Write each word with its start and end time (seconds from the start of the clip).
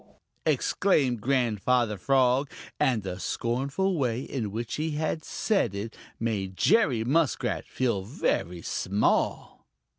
"Chugarum!" 0.03 0.15
exclaimed 0.47 1.21
Grandfather 1.21 1.95
Frog, 1.95 2.49
and 2.79 3.03
the 3.03 3.19
scornful 3.19 3.99
way 3.99 4.21
in 4.21 4.49
which 4.49 4.77
he 4.77 4.97
said 5.21 5.75
it 5.75 5.95
made 6.19 6.57
Jerry 6.57 7.03
Muskrat 7.03 7.67
feel 7.67 8.01
very 8.03 8.63
small. 8.63 9.67